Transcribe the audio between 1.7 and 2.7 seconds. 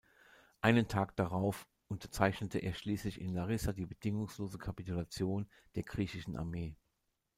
unterzeichnete